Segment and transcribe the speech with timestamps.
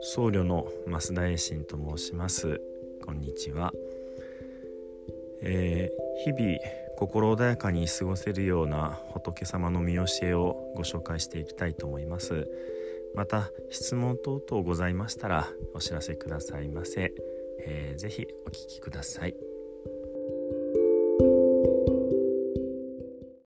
[0.00, 2.60] 僧侶の増田栄進と申します。
[3.04, 3.72] こんにちは、
[5.42, 6.58] えー、日々
[6.96, 12.48] 心穏やかに過ごせるような仏様の見教えをご紹介していきたいと思います。
[13.14, 17.12] また質問等々ございましたらお知らせくださいませ、
[17.60, 19.34] えー、ぜひお聞きください。